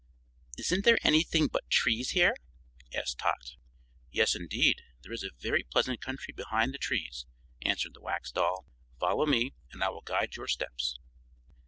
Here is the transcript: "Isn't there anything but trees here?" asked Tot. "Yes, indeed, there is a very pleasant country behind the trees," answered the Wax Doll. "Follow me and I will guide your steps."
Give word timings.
"Isn't 0.57 0.83
there 0.83 0.97
anything 1.03 1.45
but 1.47 1.69
trees 1.69 2.09
here?" 2.09 2.35
asked 2.91 3.19
Tot. 3.19 3.53
"Yes, 4.09 4.33
indeed, 4.33 4.81
there 5.03 5.13
is 5.13 5.23
a 5.23 5.29
very 5.37 5.61
pleasant 5.61 6.01
country 6.01 6.33
behind 6.35 6.73
the 6.73 6.79
trees," 6.79 7.27
answered 7.61 7.93
the 7.93 8.01
Wax 8.01 8.31
Doll. 8.31 8.65
"Follow 8.99 9.27
me 9.27 9.53
and 9.71 9.83
I 9.83 9.89
will 9.89 10.01
guide 10.01 10.35
your 10.35 10.47
steps." 10.47 10.97